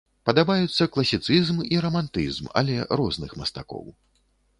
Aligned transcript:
Падабаюцца 0.27 0.85
класіцызм 0.95 1.59
і 1.75 1.81
рамантызм, 1.85 2.47
але 2.61 2.79
розных 3.03 3.37
мастакоў. 3.43 3.85